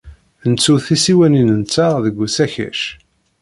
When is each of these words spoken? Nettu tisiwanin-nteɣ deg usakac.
Nettu 0.49 0.75
tisiwanin-nteɣ 0.85 1.93
deg 2.05 2.15
usakac. 2.25 2.81